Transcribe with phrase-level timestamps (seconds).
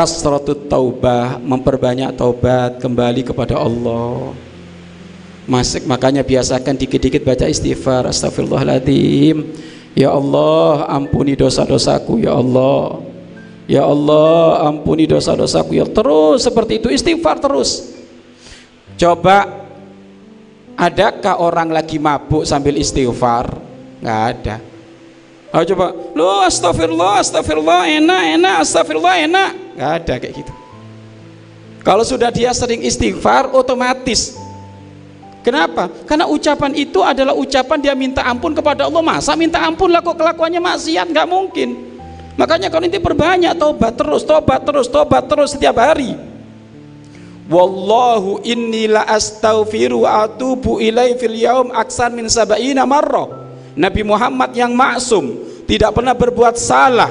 [0.00, 4.32] kasratut taubah memperbanyak taubat kembali kepada Allah.
[5.44, 8.08] Masik makanya biasakan dikit-dikit baca istighfar.
[8.08, 9.44] Astagfirullahaladzim
[9.92, 13.04] Ya Allah ampuni dosa-dosaku ya Allah.
[13.68, 15.76] Ya Allah ampuni dosa-dosaku.
[15.76, 16.88] Ya terus seperti itu.
[16.88, 17.92] Istighfar terus.
[18.96, 19.68] Coba
[20.80, 23.52] adakah orang lagi mabuk sambil istighfar?
[24.00, 24.56] Nggak ada.
[25.60, 25.92] Ayo coba.
[26.16, 30.52] Lu astagfirullah astagfirullah enak enak astagfirullah enak nggak ada kayak gitu
[31.80, 34.40] kalau sudah dia sering istighfar otomatis
[35.40, 35.88] Kenapa?
[36.04, 39.00] Karena ucapan itu adalah ucapan dia minta ampun kepada Allah.
[39.00, 41.08] Masa minta ampun lah kok kelakuannya maksiat?
[41.08, 41.68] Nggak mungkin.
[42.36, 46.12] Makanya kalau ini perbanyak tobat terus, tobat terus, tobat terus setiap hari.
[47.50, 53.50] Wallahu inni la astaghfiru atubu ilai fil yaum aksan min sab'ina marrah.
[53.74, 57.10] Nabi Muhammad yang maksum, tidak pernah berbuat salah,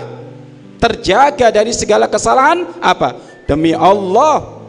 [0.79, 3.13] terjaga dari segala kesalahan apa?
[3.45, 4.63] Demi Allah,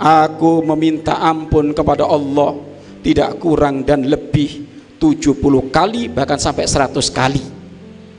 [0.00, 2.56] aku meminta ampun kepada Allah.
[3.00, 4.68] Tidak kurang dan lebih
[5.00, 7.40] 70 kali bahkan sampai 100 kali.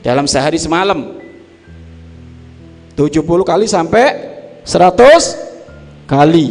[0.02, 1.22] Dalam sehari semalam.
[2.98, 4.06] 70 kali sampai
[4.66, 6.46] 100 kali.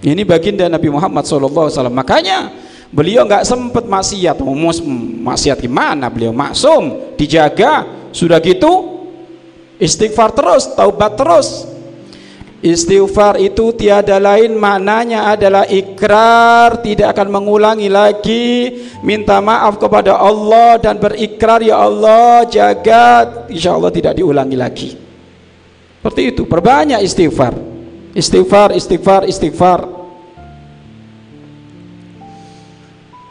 [0.00, 2.48] Ini baginda Nabi Muhammad SAW makanya
[2.88, 4.40] beliau nggak sempat maksiat.
[5.20, 6.08] Maksiat gimana?
[6.08, 7.84] Beliau maksum dijaga
[8.16, 9.04] sudah gitu
[9.76, 11.68] istighfar terus taubat terus.
[12.60, 18.84] Istighfar itu tiada lain maknanya adalah ikrar tidak akan mengulangi lagi.
[19.00, 23.48] Minta maaf kepada Allah dan berikrar ya Allah jaga.
[23.48, 24.92] Insya Allah tidak diulangi lagi.
[24.92, 27.56] Seperti itu perbanyak istighfar.
[28.12, 29.80] Istighfar istighfar istighfar.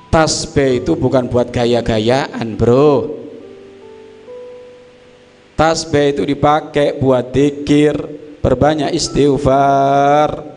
[0.10, 3.19] Tasbih itu bukan buat gaya-gayaan bro
[5.60, 7.92] tasbih itu dipakai buat dikir.
[8.40, 10.48] Perbanyak istighfar.